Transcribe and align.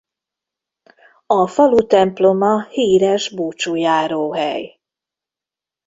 A 1.25 1.47
falu 1.47 1.85
temploma 1.87 2.67
híres 2.71 3.29
búcsújáróhely. 3.35 4.79